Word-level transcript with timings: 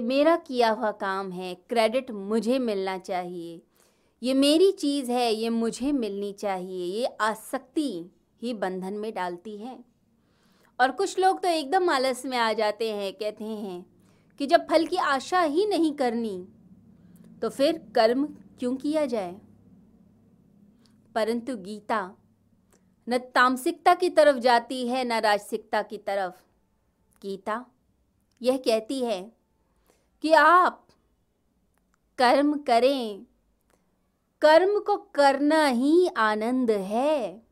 मेरा 0.00 0.36
किया 0.36 0.70
हुआ 0.70 0.90
काम 0.90 1.32
है 1.32 1.54
क्रेडिट 1.54 2.10
मुझे 2.10 2.58
मिलना 2.58 2.98
चाहिए। 2.98 3.62
ये 4.22 4.34
मेरी 4.34 4.72
चीज़ 4.72 5.10
है, 5.10 5.32
ये 5.32 5.48
मुझे 5.48 5.92
मिलनी 5.92 6.32
चाहिए। 6.32 6.84
ये 7.00 7.06
आसक्ति 7.06 8.10
ही 8.42 8.54
बंधन 8.54 8.92
में 8.92 9.14
डालती 9.14 9.56
है। 9.56 9.84
और 10.80 10.90
कुछ 10.90 11.18
लोग 11.18 11.42
तो 11.42 11.48
एकदम 11.48 11.90
आलस 11.90 12.24
में 12.26 12.38
आ 12.38 12.52
जाते 12.52 12.92
हैं, 12.92 13.12
कहते 13.12 13.44
हैं 13.44 13.86
कि 14.38 14.46
जब 14.46 14.66
फल 14.68 14.86
की 14.86 14.96
आशा 14.96 15.40
ही 15.40 15.66
नहीं 15.66 15.92
करनी 15.92 16.48
तो 17.42 17.48
फिर 17.48 17.92
कर्म 17.94 18.24
क्यों 18.58 18.76
किया 18.76 19.06
जाए? 19.06 19.36
परंतु 21.14 21.56
गीता 21.56 22.16
न 23.08 23.18
तामसिकता 23.18 23.94
की 23.94 24.10
तरफ़ 24.10 24.38
जाती 24.38 24.86
है, 24.88 25.04
न 25.04 25.12
राजसिकता 25.12 25.82
की 25.82 25.98
तरफ़। 25.98 26.42
गीता 27.22 27.64
यह 28.42 28.56
कहती 28.56 29.04
है 29.04 29.39
कि 30.22 30.32
आप 30.32 30.86
कर्म 32.18 32.58
करें। 32.58 33.26
कर्म 34.42 34.78
को 34.80 34.96
करना 34.96 35.66
ही 35.66 36.06
आनंद 36.16 36.70
है। 36.70 37.42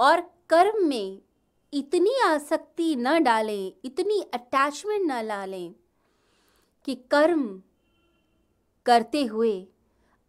और 0.00 0.20
कर्म 0.48 0.86
में 0.86 1.22
इतनी 1.72 2.14
आसक्ति 2.20 2.96
न 2.96 3.22
डालें, 3.22 3.72
इतनी 3.84 4.20
अटैचमेंट 4.34 5.10
न 5.10 5.28
डालें 5.28 5.74
कि 6.84 6.94
कर्म 6.94 7.62
करते 8.86 9.24
हुए 9.24 9.66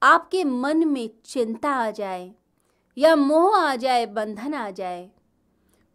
आपके 0.04 0.44
मन 0.44 0.88
में 0.88 1.10
चिंता 1.26 1.70
आ 1.70 1.92
जाए 1.92 2.32
या 2.98 3.16
मोह 3.16 3.58
आ 3.58 3.76
जाए, 3.76 4.06
बंधन 4.06 4.54
आ 4.54 4.70
जाए, 4.72 5.10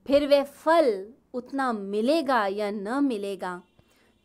फिर 0.07 0.27
वह 0.29 0.45
फल 0.45 1.13
उतना 1.35 1.73
मिलेगा 1.73 2.47
या 2.47 2.71
न 2.71 3.05
मिलेगा। 3.05 3.63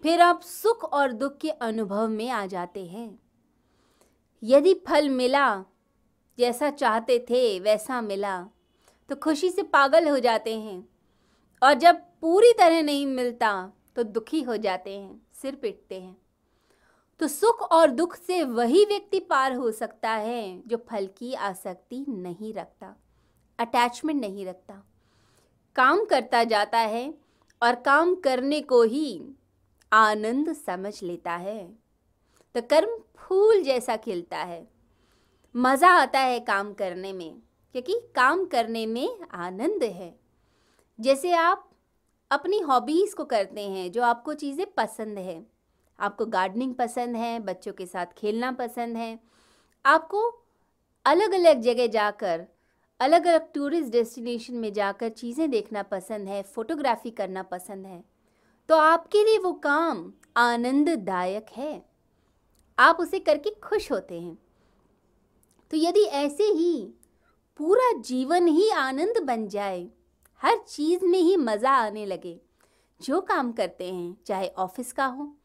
फिर 0.04 0.22
आप 0.22 0.42
सुख 0.42 0.84
और 0.84 1.12
दुख 1.12 1.38
के 1.38 1.50
अनुभव 1.50 2.08
में 2.08 2.30
आ 2.30 2.46
जाते 2.46 2.86
हैं। 2.86 3.20
यदि 4.44 4.74
फल 4.88 5.10
मिला, 5.10 5.66
जैसा 6.38 6.70
चाहते 6.70 7.20
थे, 7.20 7.60
वैसा 7.60 8.02
मिला 8.02 8.42
तो 9.10 9.16
खुशी 9.16 9.50
से 9.50 9.64
पागल 9.64 10.08
हो 10.10 10.20
जाते 10.20 10.60
हैं। 10.60 10.88
और 11.62 11.74
जब 11.74 11.96
पूरी 12.22 12.52
तरह 12.54 12.82
नहीं 12.82 13.06
मिलता 13.06 13.52
तो 13.96 14.04
दुखी 14.04 14.42
हो 14.42 14.58
जाते 14.58 14.98
हैं, 14.98 15.22
सिर 15.34 15.56
पिटते 15.56 16.02
हैं। 16.02 16.18
तो 17.20 17.28
सुख 17.28 17.62
और 17.62 17.92
दुख 17.92 18.16
से 18.16 18.44
वही 18.44 18.86
व्यक्ति 18.86 19.20
पार 19.20 19.54
हो 19.54 19.72
सकता 19.72 20.12
है, 20.12 20.62
जो 20.68 20.78
फल 20.90 21.08
की 21.18 21.34
आसक्ति 21.34 22.06
नहीं 22.10 22.54
रखता 22.54 22.96
अटैचमेंट 23.60 24.22
नहीं 24.22 24.46
रखता। 24.46 24.84
काम 25.76 26.06
करता 26.06 26.44
जाता 26.44 26.78
है 26.78 27.14
और 27.62 27.76
काम 27.76 28.16
करने 28.16 28.62
को 28.62 28.82
ही 28.84 29.36
आनंद 29.92 30.52
समझ 30.56 31.02
लेता 31.04 31.36
है। 31.38 31.64
तो 32.56 32.62
कर्म 32.62 32.98
फूल 33.18 33.62
जैसा 33.64 33.96
खिलता 33.98 34.38
है। 34.38 34.68
मज़ा 35.56 35.90
आता 35.92 36.20
है 36.20 36.40
काम 36.40 36.74
करने 36.74 37.14
में, 37.14 37.34
क्योंकि 37.76 38.00
काम 38.16 38.46
करने 38.46 38.86
में 38.86 39.22
आनंद 39.24 39.84
है। 39.84 40.14
जैसे 41.00 41.32
आप 41.34 41.70
अपनी 42.32 42.60
हॉबीज़ 42.60 43.16
को 43.16 43.26
करते 43.26 43.62
हैं, 43.62 43.92
जो 43.92 44.04
आपको 44.04 44.34
चीज़ें 44.34 44.66
पसंद 44.74 45.18
है। 45.18 45.44
आपको 46.00 46.26
गार्डनिंग 46.26 46.74
पसंद 46.76 47.16
है, 47.16 47.40
बच्चों 47.40 47.74
के 47.74 47.86
साथ 47.86 48.14
खेलना 48.18 48.52
पसंद 48.52 48.98
है। 48.98 49.18
आपको 49.86 50.28
अलग 51.06 51.34
अलग 51.34 51.62
जगह 51.62 51.88
जाकर 51.88 52.46
अलग 53.00 53.28
अलग 53.28 53.52
टूरिस्ट 53.54 53.92
डेस्टिनेशन 53.92 54.56
में 54.56 54.72
जाकर 54.74 55.10
चीज़ें 55.10 55.50
देखना 55.50 55.84
पसंद 55.84 56.28
है 56.28 56.42
फोटोग्राफी 56.46 57.12
करना 57.12 57.44
पसंद 57.44 57.86
है। 57.86 58.04
तो 58.70 58.76
आपके 58.76 59.24
लिए 59.24 59.38
वो 59.38 59.54
काम 59.54 60.14
आनंददायक 60.38 61.46
है। 61.50 61.86
आप 62.80 62.98
उसे 63.00 63.20
करके 63.20 63.50
खुश 63.50 63.92
होते 63.92 64.20
हैं। 64.22 64.36
तो 65.72 65.78
यदि 65.78 66.04
ऐसे 66.04 66.44
ही 66.44 66.94
पूरा 67.58 67.92
जीवन 68.02 68.48
ही 68.48 68.70
आनंद 68.70 69.18
बन 69.18 69.48
जाए, 69.48 69.90
हर 70.42 70.58
चीज़ 70.58 71.06
में 71.06 71.20
ही 71.20 71.38
मज़ा 71.38 71.72
आने 71.72 72.06
लगे, 72.06 72.42
जो 73.02 73.22
काम 73.22 73.52
करते 73.52 73.94
हैं, 73.94 74.18
चाहे 74.26 74.48
ऑफ़िस 74.48 74.94
का 74.94 75.06
हो, 75.06 75.38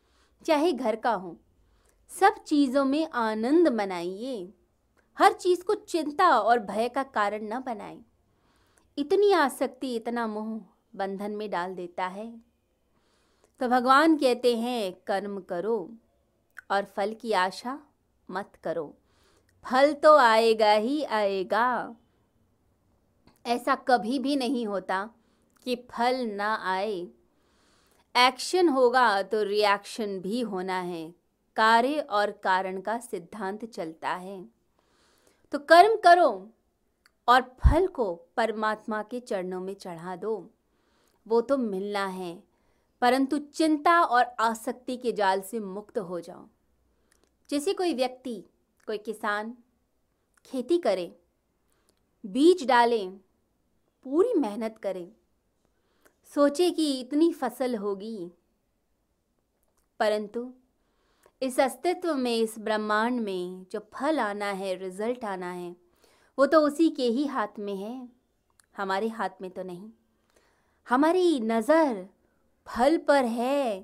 चाहे 0.47 0.73
घर 0.73 0.97
का 0.97 1.13
हो, 1.13 1.37
सब 2.11 2.35
चीज़ों 2.47 2.85
में 2.85 3.09
आनंद 3.11 3.69
मनाइए। 3.69 4.53
हर 5.19 5.33
चीज़ 5.33 5.65
को 5.65 5.75
चिंता 5.75 6.39
और 6.39 6.59
भय 6.59 6.89
का 6.89 7.03
कारण 7.03 7.43
न 7.43 7.63
बनाए। 7.67 8.01
इतनी 8.99 9.33
आसक्ति 9.33 9.97
इतना 9.97 10.27
मोह 10.27 10.61
बंधन 10.97 11.31
में 11.31 11.51
डाल 11.51 11.75
देता 11.75 12.07
है। 12.07 12.54
तो 13.61 13.69
भगवान 13.69 14.17
कहते 14.17 14.57
हैं, 14.57 14.93
कर्म 15.07 15.41
करो 15.41 15.91
और 16.71 16.85
फल 16.85 17.15
की 17.15 17.33
आशा 17.33 17.81
मत 18.31 18.53
करो। 18.65 18.95
फल 19.65 19.93
तो 19.93 20.17
आएगा 20.17 20.73
ही 20.73 21.05
आएगा। 21.05 21.97
ऐसा 23.47 23.75
कभी 23.75 24.19
भी 24.19 24.37
नहीं 24.37 24.67
होता 24.67 25.11
कि 25.65 25.77
फल 25.77 26.17
ना 26.17 26.55
आए। 26.55 27.09
एक्शन 28.17 28.69
होगा 28.69 29.23
तो 29.23 29.43
रिएक्शन 29.43 30.21
भी 30.21 30.41
होना 30.41 30.81
है। 30.81 31.15
कार्य 31.57 32.01
और 32.01 32.31
कारण 32.31 32.81
का 32.81 32.99
सिद्धांत 32.99 33.65
चलता 33.65 34.11
है। 34.11 34.49
तो 35.53 35.59
कर्म 35.59 35.97
करो 35.97 36.51
और 37.29 37.41
फल 37.41 37.87
को 37.87 38.15
परमात्मा 38.15 39.03
के 39.03 39.21
चरणों 39.21 39.61
में 39.61 39.75
चढ़ा 39.75 40.17
दो। 40.17 40.51
वो 41.29 41.41
तो 41.41 41.57
मिलना 41.57 42.07
है। 42.07 42.54
परंतु 43.03 43.39
चिंता 43.39 44.01
और 44.01 44.25
आसक्ति 44.41 44.97
के 44.97 45.13
जाल 45.13 45.41
से 45.41 45.61
मुक्त 45.61 45.99
हो 45.99 46.21
जाओ। 46.21 46.47
जैसे 47.51 47.73
कोई 47.73 47.95
व्यक्ति, 47.95 48.43
कोई 48.87 48.99
किसान, 48.99 49.55
खेती 50.47 50.79
करे, 50.79 51.15
बीज 52.25 52.67
डालें, 52.67 53.19
पूरी 54.07 54.35
मेहनत 54.35 54.79
करें, 54.79 55.09
सोचे 56.35 56.71
कि 56.71 57.01
इतनी 57.01 57.33
फ़सल 57.33 57.75
होगी। 57.75 58.31
परंतु 60.01 60.53
इस 61.43 61.61
अस्तित्व 61.61 62.15
में, 62.15 62.37
इस 62.37 62.59
ब्रह्मांड 62.59 63.21
में 63.21 63.67
जो 63.73 63.81
फल 63.95 64.19
आना 64.19 64.51
है, 64.53 64.75
रिज़ल्ट 64.75 65.25
आना 65.25 65.51
है, 65.51 65.77
वो 66.39 66.47
तो 66.47 66.61
उसी 66.61 66.89
के 66.91 67.09
ही 67.09 67.27
हाथ 67.27 67.59
में 67.59 67.75
है। 67.77 68.09
हमारे 68.77 69.09
हाथ 69.09 69.31
में 69.41 69.51
तो 69.51 69.63
नहीं। 69.63 69.91
हमारी 70.87 71.41
नज़र 71.41 72.09
फल 72.67 72.97
पर 72.99 73.25
है, 73.25 73.81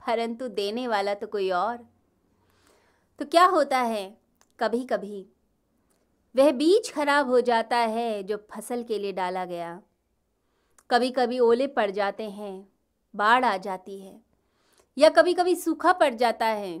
परंतु 0.00 0.48
देने 0.48 0.86
वाला 0.88 1.14
तो 1.14 1.26
कोई 1.26 1.50
और। 1.50 1.76
तो 3.18 3.24
क्या 3.24 3.44
होता 3.44 3.78
है? 3.78 4.16
कभी 4.58 4.84
कभी 4.84 5.26
वह 6.34 6.50
बीज 6.52 6.92
खराब 6.92 7.30
हो 7.30 7.40
जाता 7.40 7.76
है 7.76 8.22
जो 8.22 8.36
फ़सल 8.50 8.82
के 8.82 8.98
लिए 8.98 9.12
डाला 9.12 9.44
गया। 9.44 9.80
कभी 10.90 11.10
कभी 11.10 11.38
ओले 11.38 11.66
पड़ 11.66 11.90
जाते 11.90 12.28
हैं, 12.30 12.68
बाढ़ 13.14 13.44
आ 13.44 13.56
जाती 13.56 13.98
है, 14.00 14.20
या 14.96 15.08
कभी 15.08 15.34
कभी 15.34 15.54
सूखा 15.56 15.92
पड़ 15.92 16.12
जाता 16.14 16.46
है, 16.46 16.74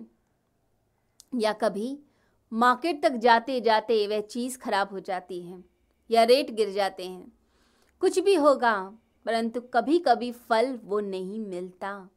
या 1.34 1.52
कभी 1.52 1.98
मार्केट 2.52 3.02
तक 3.02 3.16
जाते 3.18 3.60
जाते 3.60 4.06
वह 4.06 4.20
चीज़ 4.20 4.58
खराब 4.58 4.92
हो 4.92 5.00
जाती 5.00 5.40
है, 5.42 5.62
या 6.10 6.24
रेट 6.24 6.50
गिर 6.50 6.70
जाते 6.72 7.06
हैं। 7.06 7.32
कुछ 8.02 8.18
भी 8.18 8.34
होगा 8.34 8.76
परंतु 9.26 9.60
कभी 9.74 9.98
कभी 9.98 10.32
फल 10.32 10.78
वो 10.84 11.00
नहीं 11.00 11.40
मिलता। 11.40 12.08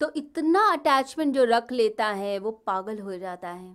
तो 0.00 0.12
इतना 0.16 0.60
अटैचमेंट 0.72 1.34
जो 1.34 1.44
रख 1.44 1.72
लेता 1.72 2.06
है, 2.06 2.38
वो 2.38 2.50
पागल 2.50 2.98
हो 2.98 3.16
जाता 3.16 3.48
है। 3.48 3.74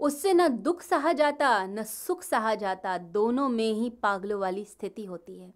उससे 0.00 0.32
न 0.34 0.48
दुख 0.48 0.82
सहा 0.82 1.12
जाता, 1.12 1.66
न 1.66 1.82
सुख 1.82 2.22
सहा 2.22 2.54
जाता, 2.54 2.98
दोनों 2.98 3.48
में 3.48 3.72
ही 3.72 3.90
पागलों 3.90 4.40
वाली 4.40 4.64
स्थिति 4.64 5.04
होती 5.04 5.38
है। 5.38 5.54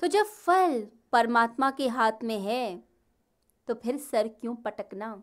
तो 0.00 0.06
जब 0.06 0.24
फल 0.24 0.86
परमात्मा 1.12 1.70
के 1.70 1.88
हाथ 1.88 2.22
में 2.22 2.38
है 2.40 2.84
तो 3.68 3.74
फिर 3.74 3.96
सर 3.96 4.28
क्यों 4.28 4.54
पटकना? 4.54 5.22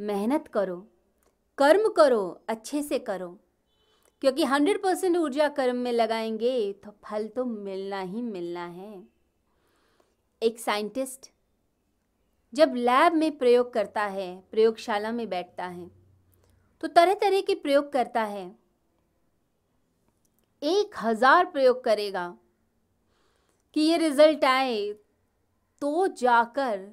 मेहनत 0.00 0.48
करो, 0.48 0.76
कर्म 1.58 1.88
करो, 1.88 2.40
अच्छे 2.48 2.82
से 2.82 2.98
करो। 2.98 3.38
क्योंकि 4.22 4.44
हंड्रेड 4.44 4.82
परसेंट 4.82 5.16
ऊर्जा 5.16 5.48
कर्म 5.48 5.76
में 5.76 5.92
लगाएँगे 5.92 6.72
तो 6.84 6.94
फल 7.04 7.26
तो 7.28 7.44
मिलना 7.44 8.00
ही 8.00 8.22
मिलना 8.22 8.66
है। 8.66 9.02
एक 10.42 10.58
साइंटिस्ट 10.60 11.30
जब 12.52 12.72
लैब 12.76 13.14
में 13.14 13.36
प्रयोग 13.38 13.72
करता 13.72 14.04
है, 14.04 14.36
प्रयोगशाला 14.50 15.12
में 15.12 15.28
बैठता 15.28 15.66
है 15.66 15.90
तो 16.82 16.88
तरह 16.88 17.14
तरह 17.14 17.40
के 17.40 17.54
प्रयोग 17.54 17.92
करता 17.92 18.22
है। 18.24 18.46
एक 20.62 20.94
हज़ार 20.98 21.44
प्रयोग 21.44 21.82
करेगा 21.84 22.26
कि 23.76 23.80
ये 23.80 23.96
रिज़ल्ट 23.96 24.44
आए 24.44 24.92
तो 25.82 26.06
जाकर 26.16 26.88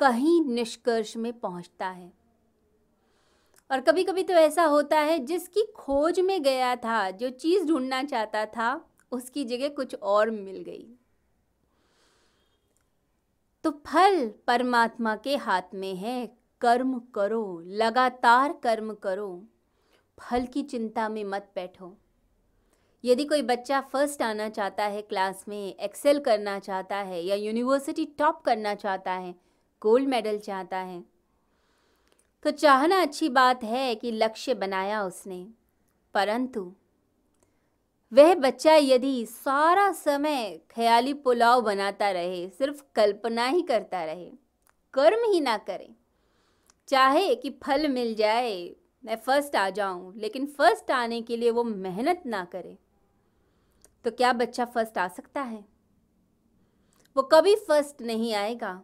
कहीं 0.00 0.40
निष्कर्ष 0.44 1.16
में 1.16 1.32
पहुँचता 1.32 1.88
है। 1.88 2.12
और 3.70 3.80
कभी 3.80 4.04
कभी 4.04 4.22
तो 4.22 4.34
ऐसा 4.34 4.64
होता 4.64 5.00
है, 5.00 5.18
जिसकी 5.18 5.62
खोज 5.76 6.20
में 6.20 6.42
गया 6.42 6.76
था, 6.76 7.10
जो 7.10 7.30
चीज़ 7.30 7.66
ढूंढना 7.68 8.02
चाहता 8.02 8.46
था, 8.46 8.86
उसकी 9.12 9.44
जगह 9.44 9.68
कुछ 9.68 9.94
और 9.94 10.30
मिल 10.30 10.62
गई। 10.62 10.86
तो 13.64 13.70
फल 13.70 14.30
परमात्मा 14.46 15.16
के 15.16 15.36
हाथ 15.36 15.74
में 15.74 15.94
है, 15.94 16.30
कर्म 16.60 16.98
करो, 16.98 17.62
लगातार 17.66 18.52
कर्म 18.52 18.94
करो, 18.94 19.44
फल 20.18 20.46
की 20.46 20.62
चिंता 20.62 21.08
में 21.08 21.24
मत 21.24 21.50
बैठो। 21.54 21.96
यदि 23.04 23.24
कोई 23.24 23.42
बच्चा 23.42 23.80
फ़र्स्ट 23.80 24.22
आना 24.22 24.48
चाहता 24.48 24.84
है 24.84 25.02
क्लास 25.02 25.44
में 25.48 25.76
एक्सेल 25.76 26.20
करना 26.20 26.58
चाहता 26.58 26.96
है 26.96 27.22
या 27.22 27.36
यूनिवर्सिटी 27.36 28.04
टॉप 28.04 28.42
करना 28.42 28.74
चाहता 28.74 29.12
है 29.12 29.34
गोल्ड 29.82 30.08
मेडल 30.08 30.38
चाहता 30.38 30.78
है 30.78 31.13
तो 32.44 32.50
चाहना 32.50 33.00
अच्छी 33.02 33.28
बात 33.28 33.62
है 33.64 33.94
कि 33.94 34.10
लक्ष्य 34.10 34.54
बनाया 34.54 35.02
उसने। 35.02 35.46
परंतु 36.14 36.72
वह 38.12 38.34
बच्चा 38.34 38.74
यदि 38.74 39.24
सारा 39.26 39.90
समय 39.92 40.60
ख्याली 40.70 41.14
पुलाव 41.14 41.62
बनाता 41.62 42.10
रहे, 42.10 42.48
सिर्फ़ 42.48 42.82
कल्पना 42.94 43.46
ही 43.46 43.62
करता 43.62 44.04
रहे, 44.04 44.30
कर्म 44.94 45.24
ही 45.32 45.40
ना 45.40 45.56
करे, 45.58 45.90
चाहे 46.88 47.34
कि 47.34 47.50
फल 47.64 47.88
मिल 47.88 48.14
जाए, 48.14 48.76
मैं 49.04 49.16
फ़र्स्ट 49.16 49.56
आ 49.56 49.68
जाऊँ, 49.70 50.14
लेकिन 50.16 50.46
फ़र्स्ट 50.46 50.90
आने 50.90 51.22
के 51.22 51.36
लिए 51.36 51.50
वो 51.50 51.64
मेहनत 51.64 52.22
ना 52.26 52.44
करे 52.44 52.78
तो 54.04 54.10
क्या 54.10 54.32
बच्चा 54.32 54.64
फ़र्स्ट 54.64 54.98
आ 54.98 55.08
सकता 55.08 55.40
है? 55.40 55.64
वो 57.16 57.22
कभी 57.22 57.54
फ़र्स्ट 57.56 58.02
नहीं 58.02 58.34
आएगा। 58.34 58.82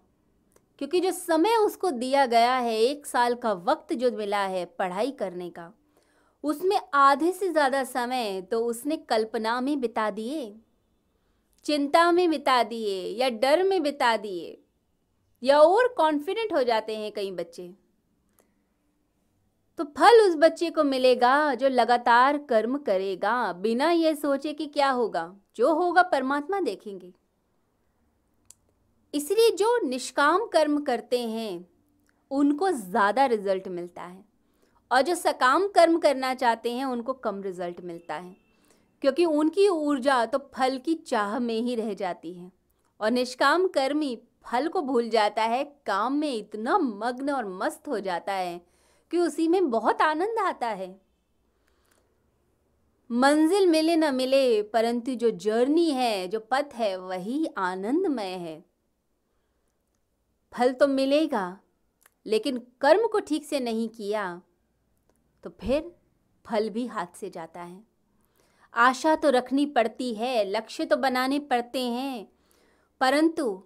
क्योंकि 0.81 1.01
जो 1.01 1.11
समय 1.13 1.57
उसको 1.57 1.91
दिया 1.93 2.25
गया 2.27 2.55
है, 2.55 2.77
एक 2.77 3.07
साल 3.07 3.35
का 3.35 3.53
वक्त 3.53 3.93
जो 3.95 4.11
मिला 4.13 4.43
है 4.45 4.65
पढ़ाई 4.79 5.11
करने 5.11 5.49
का, 5.51 5.73
उसमें 6.45 6.81
आधे 6.95 7.33
से 7.33 7.49
ज़्यादा 7.49 7.83
समय 7.85 8.41
तो 8.51 8.61
उसने 8.67 8.97
कल्पना 9.09 9.61
में 9.61 9.81
बिता 9.81 10.11
दिए, 10.11 10.55
चिंता 11.67 12.11
में 12.13 12.29
बिता 12.31 12.63
दिए 12.63 13.03
या 13.15 13.29
डर 13.31 13.63
में 13.63 13.83
बिता 13.83 14.17
दिए, 14.17 14.57
या 15.43 15.61
और 15.61 15.89
कॉन्फिडेंट 15.89 16.53
हो 16.53 16.63
जाते 16.63 16.97
हैं 16.97 17.13
कई 17.13 17.31
बच्चे। 17.33 17.71
तो 19.79 19.85
फल 19.99 20.21
उस 20.21 20.35
बच्चे 20.39 20.71
को 20.71 20.85
मिलेगा 20.85 21.55
जो 21.55 21.69
लगातार 21.69 22.39
कर्म 22.49 22.77
करेगा, 22.79 23.53
बिना 23.53 23.91
ये 23.91 24.15
सोचे 24.17 24.53
कि 24.53 24.67
क्या 24.67 24.91
होगा, 24.91 25.33
जो 25.57 25.75
होगा 25.75 26.03
परमात्मा 26.05 26.61
देखेंगे। 26.61 27.13
इसलिए 29.15 29.51
जो 29.51 29.79
निष्काम 29.87 30.47
कर्म 30.47 30.81
करते 30.81 31.19
हैं, 31.19 31.69
उनको 32.31 32.71
ज़्यादा 32.71 33.27
रिज़ल्ट 33.27 33.69
मिलता 33.69 34.03
है। 34.03 34.25
और 34.93 35.03
जो 35.03 35.15
सकाम 35.15 35.69
कर्म 35.69 35.99
करना 35.99 36.35
चाहते 36.35 36.73
हैं, 36.73 36.85
उनको 36.85 37.13
कम 37.13 37.43
रिज़ल्ट 37.43 37.81
मिलता 37.81 38.15
है। 38.15 38.37
क्योंकि 39.03 39.25
उनकी 39.25 39.69
ऊर्जा 39.69 40.27
तो 40.27 40.39
फल 40.55 40.79
की 40.79 40.95
चाह 40.95 41.39
में 41.39 41.61
ही 41.61 41.75
रह 41.75 41.95
जाती 41.95 42.33
है। 42.33 42.53
और 43.01 43.11
निष्काम 43.11 43.69
कर्मी 43.69 44.23
फल 44.47 44.69
को 44.69 44.83
भूल 44.83 45.09
जाता 45.09 45.43
है, 45.43 45.65
काम 45.87 46.13
में 46.13 46.35
इतना 46.35 46.79
मग्न 46.79 47.31
और 47.31 47.49
मस्त 47.49 47.89
हो 47.89 48.01
जाता 48.01 48.33
है 48.33 48.61
कि 49.11 49.19
उसी 49.19 49.49
में 49.49 49.71
बहुत 49.71 50.03
आनंद 50.03 50.39
आता 50.39 50.67
है। 50.67 51.01
मंजिल 53.11 53.67
मिले 53.67 53.97
न 53.97 54.15
मिले, 54.15 54.63
परंतु 54.63 55.15
जो 55.15 55.31
जर्नी 55.31 55.91
है, 55.91 56.29
जो 56.29 56.41
पथ 56.41 56.75
है, 56.75 56.97
वही 56.97 57.47
आनंदमय 57.59 58.25
है। 58.25 58.70
फल 60.53 60.73
तो 60.73 60.87
मिलेगा, 60.89 61.59
लेकिन 62.27 62.59
कर्म 62.81 63.07
को 63.07 63.21
ठीक 63.21 63.45
से 63.45 63.61
नहीं 63.61 63.89
किया 63.89 64.41
तो 65.45 65.51
फिर 65.61 65.91
फल 66.45 66.69
भी 66.71 66.87
हाथ 66.87 67.17
से 67.17 67.31
जाता 67.31 67.63
है। 67.63 67.83
आशा 68.75 69.15
तो 69.17 69.31
रखनी 69.31 69.67
पड़ती 69.69 70.13
है, 70.15 70.45
लक्ष्य 70.47 70.85
तो 70.85 70.97
बनाने 70.97 71.39
पड़ते 71.41 71.81
हैं, 71.81 72.27
परंतु 73.01 73.63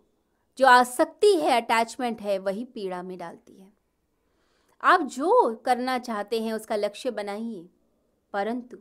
जो 0.59 0.67
आसक्ति 0.67 1.35
है 1.37 1.61
अटैचमेंट 1.61 2.21
है, 2.21 2.39
वही 2.39 2.65
पीड़ा 2.65 3.03
में 3.03 3.17
डालती 3.19 3.53
है। 3.55 3.73
आप 4.83 5.03
जो 5.09 5.55
करना 5.65 5.99
चाहते 5.99 6.41
हैं, 6.41 6.53
उसका 6.53 6.77
लक्ष्य 6.77 7.11
बनाइए, 7.13 7.69
परंतु 8.35 8.79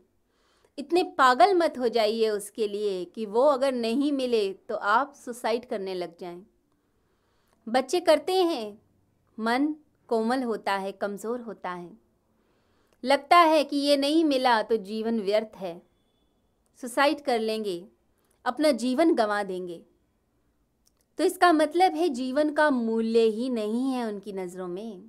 इतने 0.78 1.04
पागल 1.18 1.54
मत 1.54 1.78
हो 1.80 1.88
जाइए 1.90 2.30
उसके 2.30 2.68
लिए 2.68 3.04
कि 3.06 3.26
वो 3.26 3.44
अगर 3.48 3.72
नहीं 3.72 4.12
मिले 4.12 4.52
तो 4.70 4.76
आप 4.76 5.14
सुसाइड 5.16 5.66
करने 5.66 5.94
लग 5.94 6.18
जाएँ। 6.20 6.46
बच्चे 7.68 8.00
करते 8.00 8.44
हैं। 8.44 8.82
मन 9.40 9.76
कोमल 10.08 10.44
होता 10.44 10.74
है, 10.74 10.92
कमज़ोर 10.92 11.42
होता 11.42 11.70
है। 11.70 11.92
लगता 13.04 13.38
है 13.38 13.64
कि 13.64 13.78
ये 13.78 13.98
नहीं 13.98 14.26
मिला 14.26 14.62
तो 14.62 14.78
जीवन 14.78 15.20
व्यर्थ 15.20 15.58
है। 15.58 15.82
सुसाइड 16.76 17.22
कर 17.22 17.40
लेंगे, 17.40 17.88
अपना 18.46 18.72
जीवन 18.72 19.14
गंवा 19.16 19.44
देंगे। 19.44 19.86
तो 21.18 21.24
इसका 21.24 21.52
मतलब 21.54 21.94
है 21.94 22.10
जीवन 22.10 22.54
का 22.54 22.70
मूल्य 22.70 23.20
ही 23.20 23.50
नहीं 23.50 23.92
है 23.92 24.08
उनकी 24.08 24.34
नज़रों 24.34 24.68
में। 24.68 25.04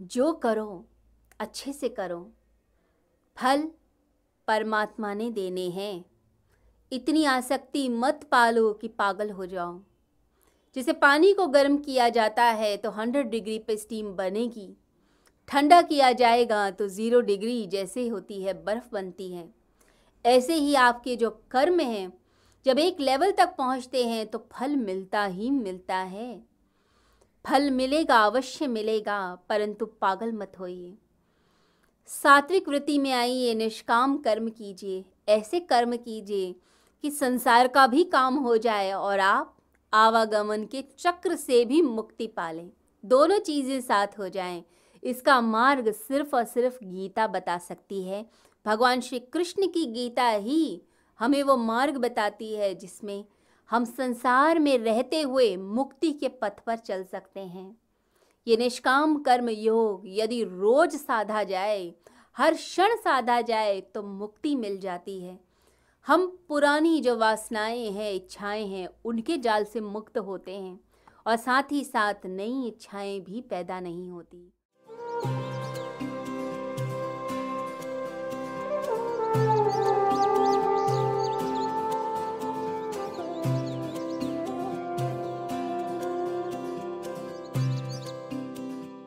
जो 0.00 0.32
करो, 0.32 0.84
अच्छे 1.40 1.72
से 1.72 1.88
करो। 1.88 2.32
फल 3.36 3.68
परमात्मा 4.48 5.14
ने 5.14 5.30
देने 5.30 5.68
हैं। 5.70 6.04
इतनी 6.92 7.24
आसक्ति 7.24 7.88
मत 7.88 8.28
पालो 8.32 8.72
कि 8.72 8.88
पागल 8.88 9.30
हो 9.30 9.46
जाओ। 9.46 9.80
जैसे 10.76 10.92
पानी 10.92 11.32
को 11.32 11.46
गर्म 11.46 11.76
किया 11.76 12.08
जाता 12.08 12.44
है 12.44 12.76
तो 12.76 12.90
100 12.90 13.22
डिग्री 13.22 13.58
पे 13.58 13.76
स्टीम 13.76 14.12
बनेगी। 14.12 14.68
ठंडा 15.48 15.80
किया 15.82 16.12
जाएगा 16.12 16.70
तो 16.70 16.88
ज़ीरो 16.88 17.20
डिग्री 17.20 17.66
जैसे 17.66 18.06
होती 18.08 18.42
है, 18.42 18.52
बर्फ़ 18.64 18.88
बनती 18.92 19.32
है। 19.32 19.48
ऐसे 20.24 20.54
ही 20.54 20.74
आपके 20.74 21.16
जो 21.16 21.30
कर्म 21.50 21.80
हैं, 21.80 22.12
जब 22.66 22.78
एक 22.78 23.00
लेवल 23.00 23.30
तक 23.30 23.54
पहुँचते 23.58 24.04
हैं 24.06 24.26
तो 24.26 24.38
फल 24.52 24.76
मिलता 24.76 25.24
ही 25.24 25.50
मिलता 25.50 25.96
है। 25.96 26.42
फल 27.44 27.70
मिलेगा, 27.70 28.18
अवश्य 28.18 28.66
मिलेगा, 28.66 29.34
परंतु 29.48 29.86
पागल 29.86 30.32
मत 30.32 30.52
होइए। 30.60 30.96
सात्विक 32.06 32.68
वृत्ति 32.68 32.98
में 32.98 33.12
आइए, 33.12 33.54
निष्काम 33.54 34.16
कर्म 34.16 34.48
कीजिए। 34.48 35.04
ऐसे 35.28 35.60
कर्म 35.60 35.96
कीजिए 35.96 36.54
कि 37.04 37.10
संसार 37.10 37.68
का 37.68 37.86
भी 37.86 38.04
काम 38.04 38.36
हो 38.36 38.56
जाए 38.56 38.92
और 38.92 39.20
आप 39.20 39.57
आवागमन 39.92 40.64
के 40.64 40.82
चक्र 40.98 41.36
से 41.36 41.64
भी 41.64 41.80
मुक्ति 41.82 42.26
पालें। 42.26 42.70
दोनों 43.04 43.38
चीज़ें 43.38 43.80
साथ 43.80 44.18
हो 44.18 44.28
जाएँ। 44.28 44.62
इसका 45.02 45.40
मार्ग 45.40 45.90
सिर्फ़ 45.92 46.36
और 46.36 46.44
सिर्फ़ 46.44 46.78
गीता 46.84 47.26
बता 47.26 47.58
सकती 47.58 48.02
है। 48.02 48.24
भगवान 48.66 49.00
श्री 49.00 49.18
कृष्ण 49.18 49.66
की 49.66 49.84
गीता 49.86 50.28
ही 50.28 50.82
हमें 51.20 51.42
वो 51.42 51.56
मार्ग 51.56 51.96
बताती 51.96 52.54
है 52.54 52.74
जिसमें 52.74 53.24
हम 53.70 53.84
संसार 53.84 54.58
में 54.58 54.76
रहते 54.78 55.20
हुए 55.20 55.56
मुक्ति 55.56 56.12
के 56.12 56.28
पथ 56.28 56.60
पर 56.66 56.76
चल 56.76 57.04
सकते 57.04 57.40
हैं। 57.40 57.76
ये 58.46 58.56
निष्काम 58.56 59.18
कर्म 59.18 59.48
योग 59.48 60.02
यदि 60.06 60.42
रोज 60.44 60.96
साधा 60.96 61.42
जाए, 61.42 61.92
हर 62.36 62.54
क्षण 62.54 62.96
साधा 62.96 63.40
जाए 63.40 63.80
तो 63.80 64.02
मुक्ति 64.02 64.54
मिल 64.56 64.78
जाती 64.78 65.20
है। 65.20 65.38
हम 66.08 66.26
पुरानी 66.48 67.00
जो 67.00 67.16
वासनाएँ 67.16 67.90
हैं, 67.90 68.12
इच्छाएँ 68.12 68.66
हैं, 68.66 68.88
उनके 69.04 69.36
जाल 69.38 69.64
से 69.64 69.80
मुक्त 69.80 70.18
होते 70.18 70.56
हैं 70.56 70.80
और 71.26 71.36
साथ 71.36 71.62
ही 71.72 71.84
साथ 71.84 72.14
नई 72.26 72.66
इच्छाएँ 72.68 73.20
भी 73.20 73.40
पैदा 73.40 73.80
नहीं 73.80 74.10
होती। 74.10 74.52